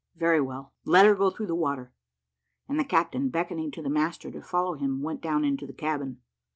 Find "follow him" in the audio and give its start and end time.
4.41-5.03